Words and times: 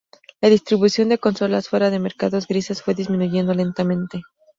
La 0.41 0.49
distribución 0.49 1.09
de 1.09 1.19
consolas 1.19 1.69
fuera 1.69 1.91
de 1.91 1.99
mercados 1.99 2.47
grises 2.47 2.81
fue 2.81 2.95
disminuyendo 2.95 3.53
lentamente. 3.53 4.23